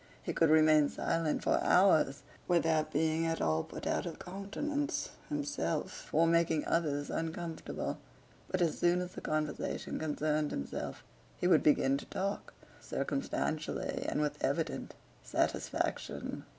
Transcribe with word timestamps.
He 0.23 0.33
could 0.33 0.49
remain 0.49 0.89
silent 0.89 1.43
for 1.43 1.63
hours 1.63 2.23
without 2.47 2.91
being 2.91 3.27
at 3.27 3.39
all 3.39 3.63
put 3.63 3.85
out 3.85 4.07
of 4.07 4.17
countenance 4.17 5.11
himself 5.29 6.11
or 6.11 6.25
making 6.25 6.65
others 6.65 7.11
uncomfortable, 7.11 7.99
but 8.49 8.63
as 8.63 8.79
soon 8.79 9.01
as 9.01 9.11
the 9.13 9.21
conversation 9.21 9.99
concerned 9.99 10.49
himself 10.49 11.03
he 11.37 11.45
would 11.45 11.61
begin 11.61 11.97
to 11.99 12.05
talk 12.07 12.51
circumstantially 12.79 14.03
and 14.09 14.21
with 14.21 14.43
evident 14.43 14.95
satisfaction. 15.21 16.45